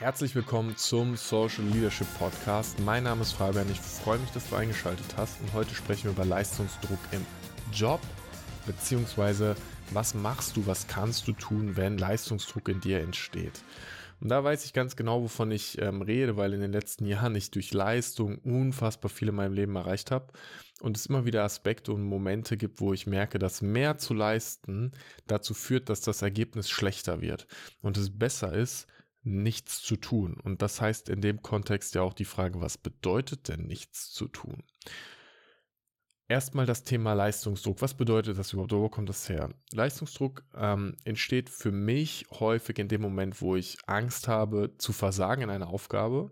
[0.00, 2.80] Herzlich willkommen zum Social Leadership Podcast.
[2.80, 3.70] Mein Name ist Fabian.
[3.70, 5.40] Ich freue mich, dass du eingeschaltet hast.
[5.40, 7.24] Und heute sprechen wir über Leistungsdruck im
[7.72, 8.00] Job,
[8.66, 9.54] beziehungsweise
[9.92, 13.62] was machst du, was kannst du tun, wenn Leistungsdruck in dir entsteht.
[14.20, 17.36] Und da weiß ich ganz genau, wovon ich ähm, rede, weil in den letzten Jahren
[17.36, 20.32] ich durch Leistung unfassbar viel in meinem Leben erreicht habe
[20.80, 24.90] und es immer wieder Aspekte und Momente gibt, wo ich merke, dass mehr zu leisten
[25.28, 27.46] dazu führt, dass das Ergebnis schlechter wird
[27.80, 28.88] und es besser ist,
[29.24, 30.38] nichts zu tun.
[30.42, 34.28] Und das heißt in dem Kontext ja auch die Frage, was bedeutet denn nichts zu
[34.28, 34.62] tun?
[36.26, 37.82] Erstmal das Thema Leistungsdruck.
[37.82, 38.72] Was bedeutet das überhaupt?
[38.72, 39.50] Wo kommt das her?
[39.72, 45.42] Leistungsdruck ähm, entsteht für mich häufig in dem Moment, wo ich Angst habe zu versagen
[45.42, 46.30] in einer Aufgabe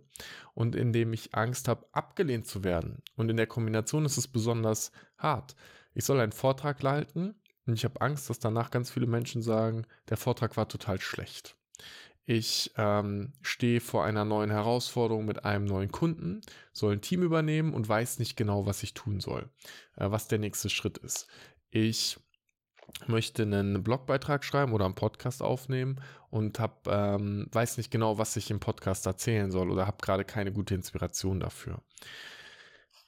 [0.55, 3.03] und in dem ich Angst habe, abgelehnt zu werden.
[3.17, 5.57] Und in der Kombination ist es besonders hart.
[5.93, 7.35] Ich soll einen Vortrag halten
[7.67, 11.55] und ich habe Angst, dass danach ganz viele Menschen sagen, der Vortrag war total schlecht.
[12.25, 16.41] Ich ähm, stehe vor einer neuen Herausforderung mit einem neuen Kunden,
[16.73, 19.49] soll ein Team übernehmen und weiß nicht genau, was ich tun soll,
[19.97, 21.27] äh, was der nächste Schritt ist.
[21.71, 22.19] Ich
[23.07, 28.37] möchte einen Blogbeitrag schreiben oder einen Podcast aufnehmen und hab, ähm, weiß nicht genau, was
[28.37, 31.81] ich im Podcast erzählen soll oder habe gerade keine gute Inspiration dafür.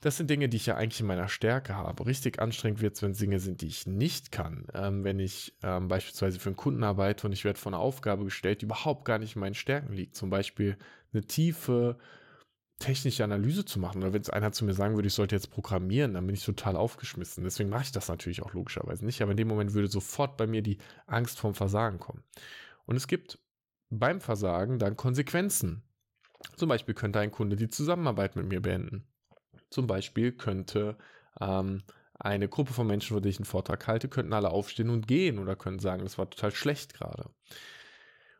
[0.04, 2.04] Das sind Dinge, die ich ja eigentlich in meiner Stärke habe.
[2.04, 4.66] Richtig anstrengend wird es, wenn es Dinge sind, die ich nicht kann.
[4.74, 8.24] Ähm, wenn ich ähm, beispielsweise für einen Kunden arbeite und ich werde vor eine Aufgabe
[8.24, 10.14] gestellt, die überhaupt gar nicht in meinen Stärken liegt.
[10.14, 10.76] Zum Beispiel
[11.14, 11.96] eine tiefe
[12.80, 14.02] technische Analyse zu machen.
[14.02, 16.44] Oder wenn es einer zu mir sagen würde, ich sollte jetzt programmieren, dann bin ich
[16.44, 17.42] total aufgeschmissen.
[17.42, 19.22] Deswegen mache ich das natürlich auch logischerweise nicht.
[19.22, 22.22] Aber in dem Moment würde sofort bei mir die Angst vorm Versagen kommen.
[22.84, 23.38] Und es gibt
[23.88, 25.82] beim Versagen dann Konsequenzen.
[26.56, 29.06] Zum Beispiel könnte ein Kunde die Zusammenarbeit mit mir beenden.
[29.74, 30.96] Zum Beispiel könnte
[31.40, 31.82] ähm,
[32.16, 35.40] eine Gruppe von Menschen, für die ich einen Vortrag halte, könnten alle aufstehen und gehen
[35.40, 37.28] oder können sagen, das war total schlecht gerade.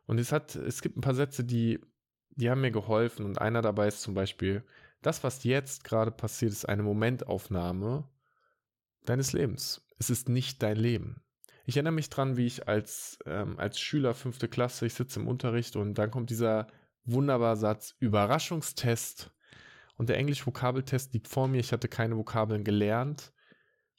[0.05, 1.81] Und es hat, es gibt ein paar Sätze, die,
[2.29, 4.63] die haben mir geholfen und einer dabei ist zum Beispiel,
[5.01, 8.07] das, was jetzt gerade passiert, ist eine Momentaufnahme
[9.03, 9.85] deines Lebens.
[9.99, 11.21] Es ist nicht dein Leben.
[11.65, 15.27] Ich erinnere mich dran, wie ich als, ähm, als Schüler fünfte Klasse, ich sitze im
[15.27, 16.67] Unterricht und dann kommt dieser
[17.03, 19.34] wunderbare Satz, Überraschungstest
[19.95, 21.59] und der Englisch-Vokabeltest liegt vor mir.
[21.59, 23.33] Ich hatte keine Vokabeln gelernt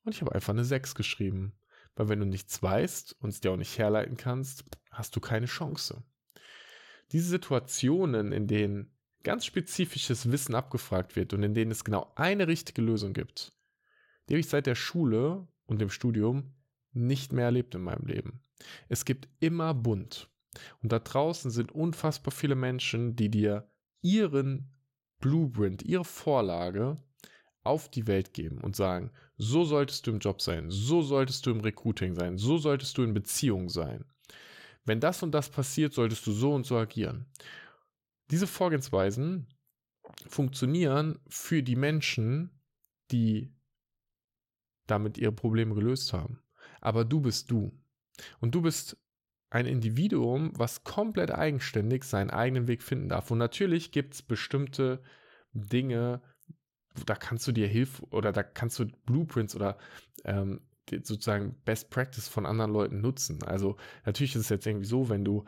[0.05, 1.59] und ich habe einfach eine 6 geschrieben.
[1.95, 5.47] Weil wenn du nichts weißt und es dir auch nicht herleiten kannst, hast du keine
[5.47, 6.05] Chance.
[7.12, 12.47] Diese Situationen, in denen ganz spezifisches Wissen abgefragt wird und in denen es genau eine
[12.49, 13.55] richtige Lösung gibt,
[14.29, 16.55] die habe ich seit der Schule und dem Studium
[16.93, 18.43] nicht mehr erlebt in meinem Leben.
[18.89, 20.29] Es gibt immer bunt.
[20.83, 23.71] Und da draußen sind unfassbar viele Menschen, die dir
[24.01, 24.75] ihren
[25.26, 26.98] Blueprint, ihre Vorlage
[27.64, 31.50] auf die Welt geben und sagen, so solltest du im Job sein, so solltest du
[31.50, 34.04] im Recruiting sein, so solltest du in Beziehung sein.
[34.84, 37.26] Wenn das und das passiert, solltest du so und so agieren.
[38.31, 39.48] Diese Vorgehensweisen
[40.28, 42.50] funktionieren für die Menschen,
[43.10, 43.53] die
[44.87, 46.41] damit ihre Probleme gelöst haben.
[46.81, 47.76] Aber du bist du.
[48.38, 48.97] Und du bist
[49.51, 53.31] ein Individuum, was komplett eigenständig seinen eigenen Weg finden darf.
[53.31, 55.03] Und natürlich gibt es bestimmte
[55.53, 56.21] Dinge,
[57.05, 59.79] da kannst du dir Hilfe oder da kannst du Blueprints oder
[60.25, 63.43] ähm, sozusagen Best Practice von anderen Leuten nutzen.
[63.45, 65.45] Also natürlich ist es jetzt irgendwie so, wenn du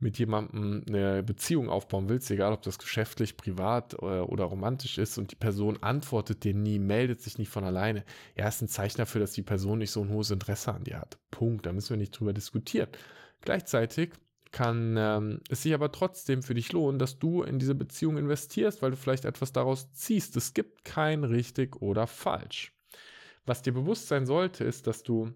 [0.00, 4.96] mit jemandem eine Beziehung aufbauen willst, egal ob das geschäftlich, privat oder, äh, oder, romantisch
[4.98, 8.68] ist und die Person antwortet dir nie, meldet sich nicht von alleine, ja, ist ein
[8.68, 11.18] Zeichen dafür, dass die Person nicht so ein hohes Interesse an dir hat.
[11.30, 11.66] Punkt.
[11.66, 12.88] Da müssen wir nicht drüber diskutieren.
[13.42, 14.12] Gleichzeitig
[14.52, 18.82] kann ähm, es sich aber trotzdem für dich lohnen, dass du in diese Beziehung investierst,
[18.82, 20.36] weil du vielleicht etwas daraus ziehst.
[20.36, 22.72] Es gibt kein richtig oder falsch.
[23.46, 25.32] Was dir bewusst sein sollte, ist, dass du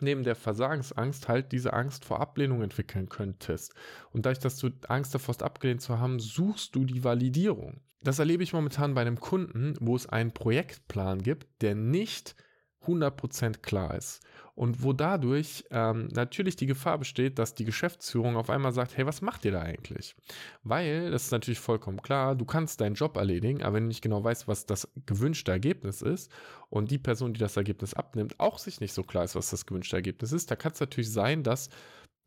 [0.00, 3.74] neben der Versagensangst halt diese Angst vor Ablehnung entwickeln könntest.
[4.12, 7.80] Und dadurch, dass du Angst davor hast, abgelehnt zu haben, suchst du die Validierung.
[8.02, 12.36] Das erlebe ich momentan bei einem Kunden, wo es einen Projektplan gibt, der nicht
[12.86, 14.22] 100% klar ist.
[14.54, 19.04] Und wo dadurch ähm, natürlich die Gefahr besteht, dass die Geschäftsführung auf einmal sagt, hey,
[19.04, 20.16] was macht ihr da eigentlich?
[20.62, 24.00] Weil, das ist natürlich vollkommen klar, du kannst deinen Job erledigen, aber wenn du nicht
[24.00, 26.32] genau weißt, was das gewünschte Ergebnis ist
[26.70, 29.66] und die Person, die das Ergebnis abnimmt, auch sich nicht so klar ist, was das
[29.66, 31.68] gewünschte Ergebnis ist, da kann es natürlich sein, dass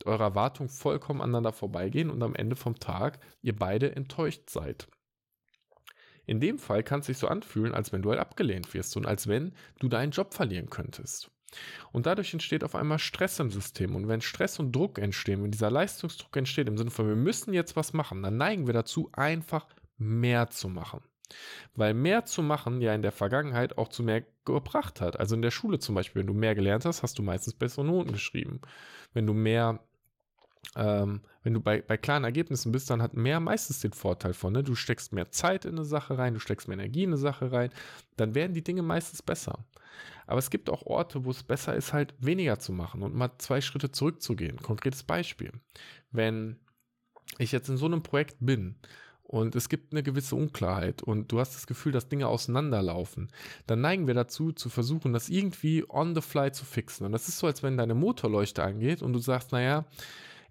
[0.06, 4.88] eure Erwartungen vollkommen aneinander vorbeigehen und am Ende vom Tag ihr beide enttäuscht seid.
[6.30, 9.08] In dem Fall kann es sich so anfühlen, als wenn du halt abgelehnt wirst und
[9.08, 11.31] als wenn du deinen Job verlieren könntest.
[11.92, 13.96] Und dadurch entsteht auf einmal Stress im System.
[13.96, 17.52] Und wenn Stress und Druck entstehen, wenn dieser Leistungsdruck entsteht, im Sinne von, wir müssen
[17.52, 19.66] jetzt was machen, dann neigen wir dazu, einfach
[19.98, 21.02] mehr zu machen.
[21.74, 25.20] Weil mehr zu machen ja in der Vergangenheit auch zu mehr gebracht hat.
[25.20, 27.86] Also in der Schule zum Beispiel, wenn du mehr gelernt hast, hast du meistens bessere
[27.86, 28.62] Noten geschrieben.
[29.14, 29.80] Wenn du mehr
[30.75, 34.53] ähm, wenn du bei, bei klaren Ergebnissen bist, dann hat mehr meistens den Vorteil von,
[34.53, 34.63] ne?
[34.63, 37.51] du steckst mehr Zeit in eine Sache rein, du steckst mehr Energie in eine Sache
[37.51, 37.71] rein,
[38.17, 39.65] dann werden die Dinge meistens besser.
[40.27, 43.31] Aber es gibt auch Orte, wo es besser ist, halt weniger zu machen und mal
[43.39, 44.57] zwei Schritte zurückzugehen.
[44.57, 45.51] Konkretes Beispiel.
[46.11, 46.59] Wenn
[47.39, 48.75] ich jetzt in so einem Projekt bin
[49.23, 53.29] und es gibt eine gewisse Unklarheit und du hast das Gefühl, dass Dinge auseinanderlaufen,
[53.65, 57.06] dann neigen wir dazu, zu versuchen, das irgendwie on the fly zu fixen.
[57.06, 59.85] Und das ist so, als wenn deine Motorleuchte angeht und du sagst, naja,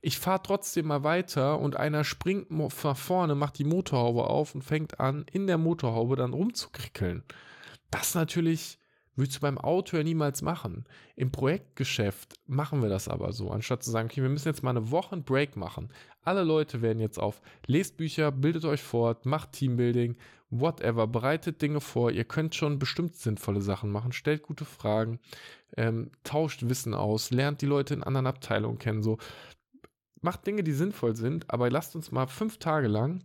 [0.00, 4.62] ich fahre trotzdem mal weiter und einer springt nach vorne, macht die Motorhaube auf und
[4.62, 7.25] fängt an, in der Motorhaube dann rumzukrickeln.
[7.91, 8.79] Das natürlich
[9.19, 10.85] würdest du beim Auto ja niemals machen.
[11.17, 14.71] Im Projektgeschäft machen wir das aber so, anstatt zu sagen, okay, wir müssen jetzt mal
[14.71, 15.91] eine Woche einen Break machen.
[16.23, 20.17] Alle Leute werden jetzt auf, lest Bücher, bildet euch fort, macht Teambuilding,
[20.51, 22.12] whatever, bereitet Dinge vor.
[22.12, 25.19] Ihr könnt schon bestimmt sinnvolle Sachen machen, stellt gute Fragen,
[25.77, 29.19] ähm, tauscht Wissen aus, lernt die Leute in anderen Abteilungen kennen, so
[30.20, 33.25] macht Dinge, die sinnvoll sind, aber lasst uns mal fünf Tage lang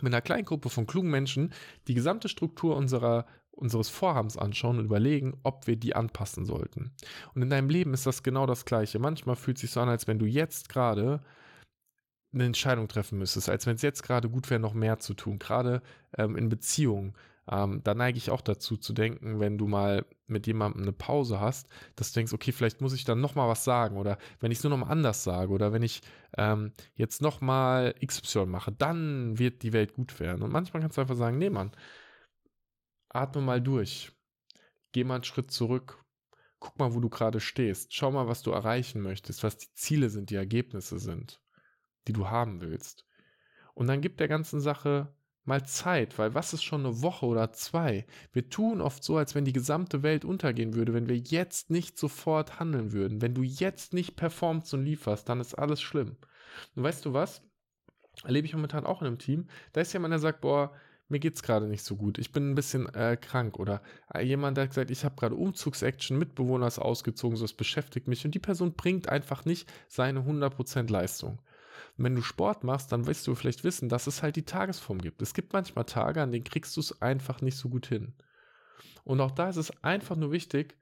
[0.00, 1.52] mit einer kleinen Gruppe von klugen Menschen
[1.88, 6.92] die gesamte Struktur unserer, unseres Vorhabens anschauen und überlegen, ob wir die anpassen sollten.
[7.34, 8.98] Und in deinem Leben ist das genau das Gleiche.
[8.98, 11.22] Manchmal fühlt es sich so an, als wenn du jetzt gerade
[12.32, 15.38] eine Entscheidung treffen müsstest, als wenn es jetzt gerade gut wäre, noch mehr zu tun,
[15.38, 15.82] gerade
[16.16, 17.14] ähm, in Beziehungen.
[17.52, 21.38] Ähm, da neige ich auch dazu zu denken, wenn du mal mit jemandem eine Pause
[21.38, 24.58] hast, dass du denkst, okay, vielleicht muss ich dann nochmal was sagen oder wenn ich
[24.58, 26.00] es nur nochmal anders sage oder wenn ich
[26.38, 30.42] ähm, jetzt nochmal XY mache, dann wird die Welt gut werden.
[30.42, 31.72] Und manchmal kannst du einfach sagen, nee, Mann,
[33.10, 34.12] atme mal durch,
[34.92, 36.02] geh mal einen Schritt zurück,
[36.58, 40.08] guck mal, wo du gerade stehst, schau mal, was du erreichen möchtest, was die Ziele
[40.08, 41.42] sind, die Ergebnisse sind,
[42.08, 43.04] die du haben willst.
[43.74, 45.14] Und dann gib der ganzen Sache
[45.44, 48.06] mal Zeit, weil was ist schon eine Woche oder zwei?
[48.32, 51.98] Wir tun oft so, als wenn die gesamte Welt untergehen würde, wenn wir jetzt nicht
[51.98, 53.22] sofort handeln würden.
[53.22, 56.16] Wenn du jetzt nicht performst und lieferst, dann ist alles schlimm.
[56.76, 57.42] Und weißt du was?
[58.24, 59.48] Erlebe ich momentan auch in einem Team.
[59.72, 60.72] Da ist jemand, der sagt, boah,
[61.08, 62.18] mir geht's gerade nicht so gut.
[62.18, 63.58] Ich bin ein bisschen äh, krank.
[63.58, 67.52] Oder äh, jemand, der hat gesagt, ich habe gerade Umzugsaction, Mitbewohner ist ausgezogen, so es
[67.52, 68.24] beschäftigt mich.
[68.24, 71.40] Und die Person bringt einfach nicht seine 100% Leistung.
[71.96, 74.98] Und wenn du Sport machst, dann wirst du vielleicht wissen, dass es halt die Tagesform
[74.98, 75.22] gibt.
[75.22, 78.14] Es gibt manchmal Tage, an denen kriegst du es einfach nicht so gut hin.
[79.04, 80.76] Und auch da ist es einfach nur wichtig,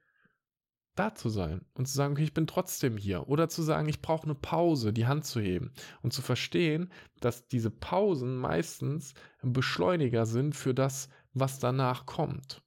[0.96, 3.28] da zu sein und zu sagen, okay, ich bin trotzdem hier.
[3.28, 5.72] Oder zu sagen, ich brauche eine Pause, die Hand zu heben.
[6.02, 12.62] Und zu verstehen, dass diese Pausen meistens ein Beschleuniger sind für das, was danach kommt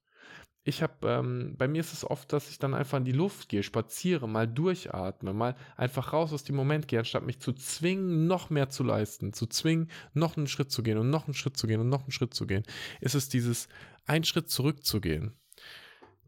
[0.66, 3.50] ich habe, ähm, bei mir ist es oft, dass ich dann einfach in die Luft
[3.50, 8.26] gehe, spaziere, mal durchatme, mal einfach raus aus dem Moment gehe, anstatt mich zu zwingen,
[8.26, 11.58] noch mehr zu leisten, zu zwingen, noch einen Schritt zu gehen und noch einen Schritt
[11.58, 12.64] zu gehen und noch einen Schritt zu gehen,
[13.02, 13.68] ist es dieses,
[14.06, 15.34] einen Schritt zurückzugehen,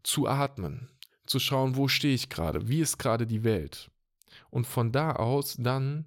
[0.03, 0.87] zu atmen,
[1.25, 3.89] zu schauen, wo stehe ich gerade, wie ist gerade die Welt.
[4.51, 6.05] Und von da aus dann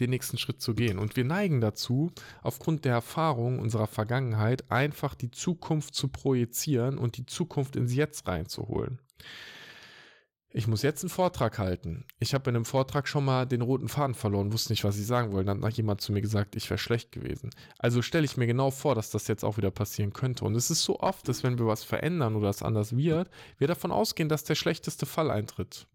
[0.00, 0.98] den nächsten Schritt zu gehen.
[0.98, 2.10] Und wir neigen dazu,
[2.42, 8.26] aufgrund der Erfahrung unserer Vergangenheit einfach die Zukunft zu projizieren und die Zukunft ins Jetzt
[8.26, 9.00] reinzuholen.
[10.56, 12.04] Ich muss jetzt einen Vortrag halten.
[12.20, 15.04] Ich habe in einem Vortrag schon mal den roten Faden verloren, wusste nicht, was ich
[15.04, 15.46] sagen wollte.
[15.46, 17.50] Dann hat jemand zu mir gesagt, ich wäre schlecht gewesen.
[17.76, 20.44] Also stelle ich mir genau vor, dass das jetzt auch wieder passieren könnte.
[20.44, 23.66] Und es ist so oft, dass wenn wir was verändern oder es anders wird, wir
[23.66, 25.88] davon ausgehen, dass der schlechteste Fall eintritt.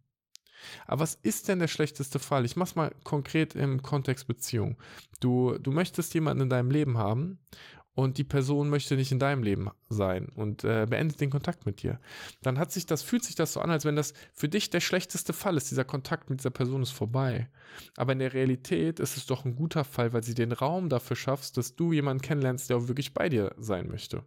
[0.88, 2.46] Aber was ist denn der schlechteste Fall?
[2.46, 4.78] Ich mach's mal konkret im Kontext Beziehung.
[5.20, 7.40] Du, du möchtest jemanden in deinem Leben haben
[8.00, 11.84] und die Person möchte nicht in deinem Leben sein und äh, beendet den Kontakt mit
[11.84, 12.00] dir.
[12.42, 14.80] Dann hat sich das, fühlt sich das so an, als wenn das für dich der
[14.80, 15.70] schlechteste Fall ist.
[15.70, 17.50] Dieser Kontakt mit dieser Person ist vorbei.
[17.98, 21.18] Aber in der Realität ist es doch ein guter Fall, weil sie den Raum dafür
[21.18, 24.24] schaffst, dass du jemanden kennenlernst, der auch wirklich bei dir sein möchte.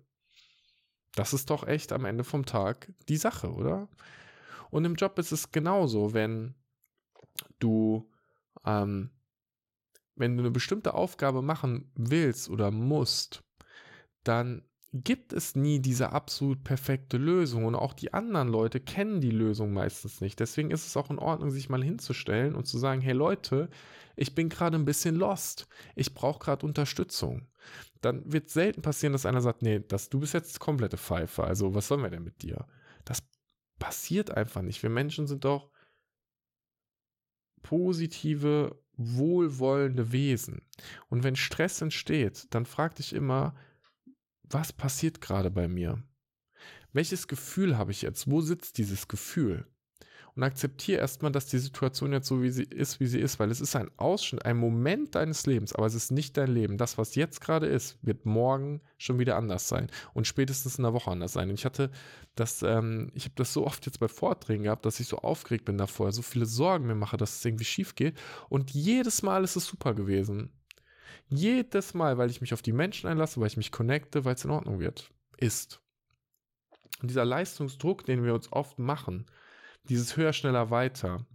[1.14, 3.88] Das ist doch echt am Ende vom Tag die Sache, oder?
[4.72, 6.54] Und im Job ist es genauso, wenn
[7.58, 8.10] du,
[8.64, 9.10] ähm,
[10.14, 13.44] wenn du eine bestimmte Aufgabe machen willst oder musst,
[14.24, 14.62] dann
[14.94, 19.74] gibt es nie diese absolut perfekte Lösung und auch die anderen Leute kennen die Lösung
[19.74, 20.40] meistens nicht.
[20.40, 23.68] Deswegen ist es auch in Ordnung, sich mal hinzustellen und zu sagen, hey Leute,
[24.16, 27.46] ich bin gerade ein bisschen lost, ich brauche gerade Unterstützung.
[28.00, 31.74] Dann wird selten passieren, dass einer sagt, nee, das, du bist jetzt komplette Pfeife, also
[31.74, 32.66] was sollen wir denn mit dir?
[33.04, 33.22] Das
[33.82, 34.80] passiert einfach nicht.
[34.84, 35.68] Wir Menschen sind doch
[37.62, 40.62] positive, wohlwollende Wesen.
[41.08, 43.56] Und wenn Stress entsteht, dann frag dich immer,
[44.44, 46.00] was passiert gerade bei mir?
[46.92, 48.30] Welches Gefühl habe ich jetzt?
[48.30, 49.66] Wo sitzt dieses Gefühl?
[50.34, 53.50] Und akzeptiere erstmal, dass die Situation jetzt so wie sie ist, wie sie ist, weil
[53.50, 56.78] es ist ein Ausschnitt, ein Moment deines Lebens, aber es ist nicht dein Leben.
[56.78, 60.94] Das, was jetzt gerade ist, wird morgen schon wieder anders sein und spätestens in einer
[60.94, 61.50] Woche anders sein.
[61.50, 61.90] Und ich hatte
[62.34, 65.66] das, ähm, ich habe das so oft jetzt bei Vorträgen gehabt, dass ich so aufgeregt
[65.66, 69.44] bin davor, so viele Sorgen mir mache, dass es irgendwie schief geht und jedes Mal
[69.44, 70.50] ist es super gewesen.
[71.28, 74.44] Jedes Mal, weil ich mich auf die Menschen einlasse, weil ich mich connecte, weil es
[74.44, 75.10] in Ordnung wird.
[75.36, 75.82] Ist.
[77.00, 79.26] Und dieser Leistungsdruck, den wir uns oft machen,
[79.88, 81.26] dieses höher, schneller, weiter,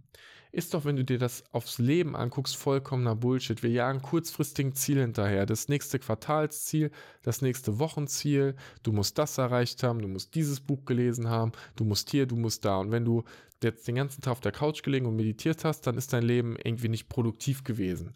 [0.50, 3.62] ist doch, wenn du dir das aufs Leben anguckst, vollkommener Bullshit.
[3.62, 5.44] Wir jagen kurzfristigen Ziel hinterher.
[5.44, 6.90] Das nächste Quartalsziel,
[7.22, 8.56] das nächste Wochenziel.
[8.82, 12.36] Du musst das erreicht haben, du musst dieses Buch gelesen haben, du musst hier, du
[12.36, 12.78] musst da.
[12.78, 13.24] Und wenn du
[13.62, 16.56] jetzt den ganzen Tag auf der Couch gelegen und meditiert hast, dann ist dein Leben
[16.56, 18.14] irgendwie nicht produktiv gewesen.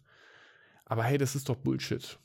[0.85, 2.19] Aber hey, das ist doch Bullshit.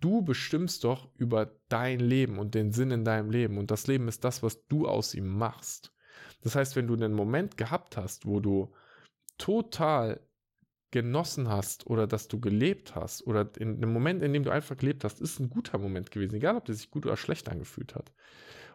[0.00, 3.56] Du bestimmst doch über dein Leben und den Sinn in deinem Leben.
[3.56, 5.92] Und das Leben ist das, was du aus ihm machst.
[6.42, 8.72] Das heißt, wenn du einen Moment gehabt hast, wo du
[9.38, 10.20] total
[10.90, 14.76] genossen hast oder dass du gelebt hast oder in einem Moment, in dem du einfach
[14.76, 17.94] gelebt hast, ist ein guter Moment gewesen, egal ob der sich gut oder schlecht angefühlt
[17.94, 18.12] hat.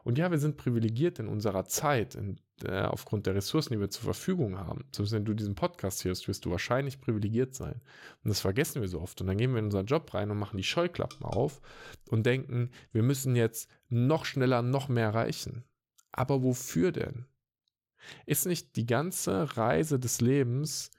[0.03, 3.89] Und ja, wir sind privilegiert in unserer Zeit, in, äh, aufgrund der Ressourcen, die wir
[3.89, 4.86] zur Verfügung haben.
[4.93, 7.81] Zumindest wenn du diesen Podcast hörst, wirst du wahrscheinlich privilegiert sein.
[8.24, 9.19] Und das vergessen wir so oft.
[9.19, 11.62] Und dann gehen wir in unseren Job rein und machen die Scheuklappen auf
[12.09, 15.65] und denken, wir müssen jetzt noch schneller, noch mehr erreichen.
[16.13, 17.25] Aber wofür denn?
[18.25, 20.91] Ist nicht die ganze Reise des Lebens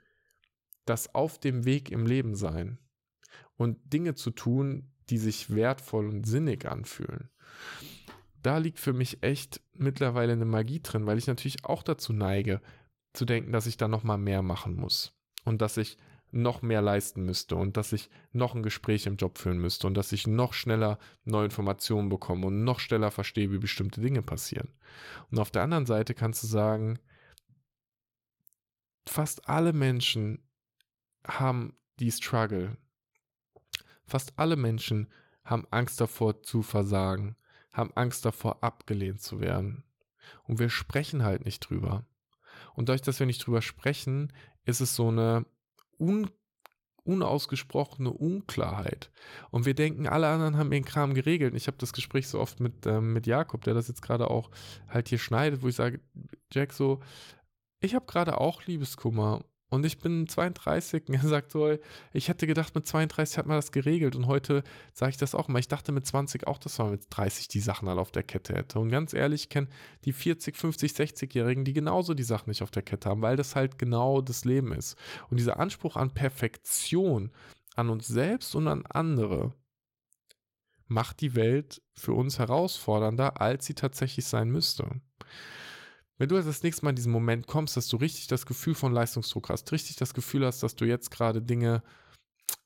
[0.84, 2.78] das auf dem Weg im Leben sein
[3.56, 7.30] und Dinge zu tun, die sich wertvoll und sinnig anfühlen?
[8.42, 12.60] da liegt für mich echt mittlerweile eine Magie drin, weil ich natürlich auch dazu neige,
[13.12, 15.12] zu denken, dass ich da noch mal mehr machen muss
[15.44, 15.96] und dass ich
[16.30, 19.94] noch mehr leisten müsste und dass ich noch ein Gespräch im Job führen müsste und
[19.94, 24.68] dass ich noch schneller neue Informationen bekomme und noch schneller verstehe, wie bestimmte Dinge passieren.
[25.30, 26.98] Und auf der anderen Seite kannst du sagen,
[29.06, 30.42] fast alle Menschen
[31.26, 32.76] haben die Struggle.
[34.04, 35.08] Fast alle Menschen
[35.44, 37.36] haben Angst davor zu versagen
[37.78, 39.84] haben Angst davor, abgelehnt zu werden.
[40.44, 42.04] Und wir sprechen halt nicht drüber.
[42.74, 44.32] Und dadurch, dass wir nicht drüber sprechen,
[44.64, 45.46] ist es so eine
[45.98, 46.30] un
[47.08, 49.10] unausgesprochene Unklarheit.
[49.50, 51.54] Und wir denken, alle anderen haben ihren Kram geregelt.
[51.54, 54.50] Ich habe das Gespräch so oft mit, ähm, mit Jakob, der das jetzt gerade auch
[54.88, 56.00] halt hier schneidet, wo ich sage,
[56.52, 57.00] Jack, so,
[57.80, 61.76] ich habe gerade auch Liebeskummer und ich bin 32 und er sagt so,
[62.12, 64.62] ich hätte gedacht, mit 32 hat man das geregelt und heute
[64.94, 65.58] sage ich das auch immer.
[65.58, 68.54] Ich dachte mit 20 auch, dass man mit 30 die Sachen alle auf der Kette
[68.54, 68.78] hätte.
[68.78, 69.68] Und ganz ehrlich, ich kenne
[70.06, 73.56] die 40, 50, 60-Jährigen, die genauso die Sachen nicht auf der Kette haben, weil das
[73.56, 74.96] halt genau das Leben ist.
[75.28, 77.30] Und dieser Anspruch an Perfektion,
[77.76, 79.52] an uns selbst und an andere,
[80.86, 84.88] macht die Welt für uns herausfordernder, als sie tatsächlich sein müsste.
[86.18, 88.92] Wenn du das nächste Mal in diesen Moment kommst, dass du richtig das Gefühl von
[88.92, 91.82] Leistungsdruck hast, richtig das Gefühl hast, dass du jetzt gerade Dinge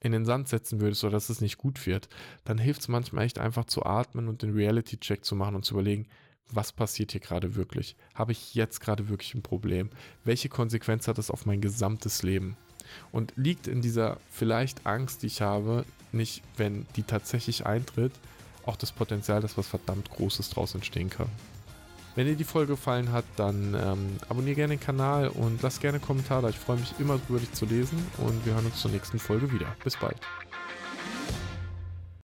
[0.01, 2.09] in den Sand setzen würdest oder dass es nicht gut wird,
[2.45, 5.75] dann hilft es manchmal echt einfach zu atmen und den Reality-Check zu machen und zu
[5.75, 6.09] überlegen,
[6.51, 7.95] was passiert hier gerade wirklich?
[8.15, 9.91] Habe ich jetzt gerade wirklich ein Problem?
[10.25, 12.57] Welche Konsequenz hat das auf mein gesamtes Leben?
[13.11, 18.13] Und liegt in dieser vielleicht Angst, die ich habe, nicht, wenn die tatsächlich eintritt,
[18.65, 21.29] auch das Potenzial, dass was verdammt Großes draus entstehen kann?
[22.15, 25.97] Wenn dir die Folge gefallen hat, dann ähm, abonniere gerne den Kanal und lass gerne
[25.97, 26.51] einen Kommentar da.
[26.51, 29.51] Ich freue mich immer drüber, dich zu lesen und wir hören uns zur nächsten Folge
[29.51, 29.67] wieder.
[29.83, 30.17] Bis bald.